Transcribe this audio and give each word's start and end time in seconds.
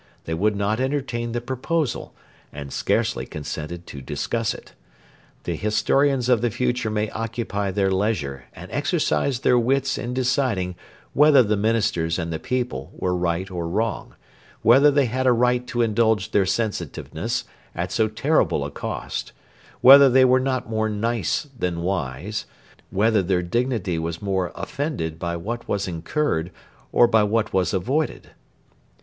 They 0.23 0.33
would 0.33 0.55
not 0.55 0.79
entertain 0.79 1.31
the 1.31 1.41
proposal, 1.41 2.15
and 2.51 2.73
scarcely 2.73 3.27
consented 3.27 3.85
to 3.85 4.01
discuss 4.01 4.51
it. 4.55 4.73
The 5.43 5.55
historians 5.55 6.27
of 6.27 6.41
the 6.41 6.49
future 6.49 6.89
may 6.89 7.11
occupy 7.11 7.69
their 7.69 7.91
leisure 7.91 8.45
and 8.53 8.71
exercise 8.71 9.41
their 9.41 9.59
wits 9.59 9.99
in 9.99 10.15
deciding 10.15 10.73
whether 11.13 11.43
the 11.43 11.55
Ministers 11.55 12.17
and 12.17 12.33
the 12.33 12.39
people 12.39 12.89
were 12.95 13.15
right 13.15 13.51
or 13.51 13.67
wrong; 13.69 14.15
whether 14.63 14.89
they 14.89 15.05
had 15.05 15.27
a 15.27 15.31
right 15.33 15.67
to 15.67 15.83
indulge 15.83 16.31
their 16.31 16.47
sensitiveness 16.47 17.43
at 17.75 17.91
so 17.91 18.07
terrible 18.07 18.65
a 18.65 18.71
cost; 18.71 19.33
whether 19.81 20.09
they 20.09 20.25
were 20.25 20.39
not 20.39 20.67
more 20.67 20.89
nice 20.89 21.45
than 21.55 21.81
wise; 21.83 22.47
whether 22.89 23.21
their 23.21 23.43
dignity 23.43 23.99
was 23.99 24.19
more 24.19 24.51
offended 24.55 25.19
by 25.19 25.35
what 25.37 25.67
was 25.67 25.87
incurred 25.87 26.49
or 26.91 27.05
by 27.05 27.21
what 27.21 27.53
was 27.53 27.71
avoided. 27.71 28.31